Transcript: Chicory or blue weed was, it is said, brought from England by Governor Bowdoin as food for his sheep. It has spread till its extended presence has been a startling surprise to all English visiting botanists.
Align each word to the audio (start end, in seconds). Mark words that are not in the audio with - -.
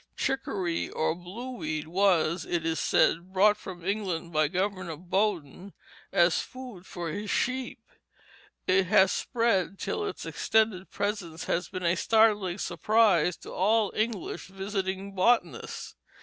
Chicory 0.17 0.89
or 0.89 1.13
blue 1.13 1.51
weed 1.57 1.87
was, 1.87 2.43
it 2.43 2.65
is 2.65 2.79
said, 2.79 3.31
brought 3.31 3.55
from 3.55 3.85
England 3.85 4.33
by 4.33 4.47
Governor 4.47 4.97
Bowdoin 4.97 5.73
as 6.11 6.41
food 6.41 6.87
for 6.87 7.09
his 7.11 7.29
sheep. 7.29 7.77
It 8.65 8.87
has 8.87 9.11
spread 9.11 9.77
till 9.77 10.03
its 10.07 10.25
extended 10.25 10.89
presence 10.89 11.43
has 11.43 11.69
been 11.69 11.85
a 11.85 11.95
startling 11.95 12.57
surprise 12.57 13.37
to 13.37 13.51
all 13.53 13.93
English 13.95 14.47
visiting 14.47 15.13
botanists. 15.13 15.93